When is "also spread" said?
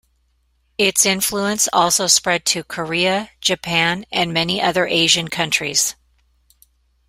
1.71-2.43